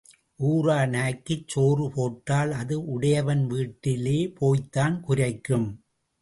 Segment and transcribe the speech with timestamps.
[0.39, 5.69] ஊரார் நாய்க்குச் சோறு போட்டால் அது உடையவன் வீட்டிலே போய்த்தான் குரைக்கும்.